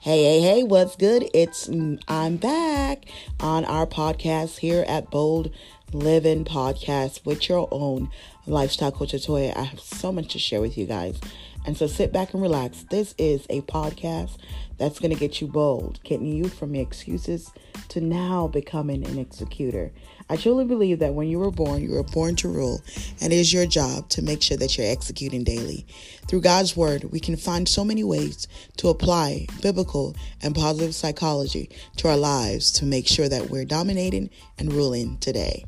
[0.00, 1.28] Hey, hey, hey, what's good?
[1.34, 3.06] It's mm, I'm back
[3.40, 5.50] on our podcast here at Bold
[5.92, 8.08] Living Podcast with your own
[8.46, 9.56] lifestyle coach Toya.
[9.56, 11.18] I have so much to share with you guys.
[11.66, 12.84] And so sit back and relax.
[12.90, 14.38] This is a podcast
[14.78, 17.50] that's going to get you bold, getting you from your excuses
[17.88, 19.92] to now becoming an executor.
[20.30, 22.82] I truly believe that when you were born, you were born to rule,
[23.20, 25.86] and it is your job to make sure that you're executing daily.
[26.26, 31.70] Through God's Word, we can find so many ways to apply biblical and positive psychology
[31.96, 35.64] to our lives to make sure that we're dominating and ruling today.